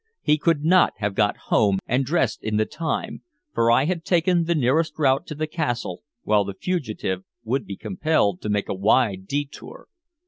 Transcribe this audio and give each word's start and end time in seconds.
He 0.23 0.39
could 0.39 0.63
not 0.65 0.93
have 0.97 1.13
got 1.13 1.37
home 1.53 1.77
and 1.85 2.03
dressed 2.03 2.43
in 2.43 2.57
the 2.57 2.65
time, 2.65 3.21
for 3.53 3.69
I 3.69 3.85
had 3.85 4.03
taken 4.03 4.45
the 4.45 4.55
nearest 4.55 4.97
route 4.97 5.27
to 5.27 5.35
the 5.35 5.45
castle 5.45 6.01
while 6.23 6.43
the 6.43 6.55
fugitive 6.55 7.21
would 7.43 7.67
be 7.67 7.75
compelled 7.77 8.41
to 8.41 8.49
make 8.49 8.67
a 8.67 8.73
wide 8.73 9.27
detour. 9.27 9.89